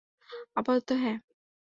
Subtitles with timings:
[0.57, 1.17] আপাতত, হ্যাঁ।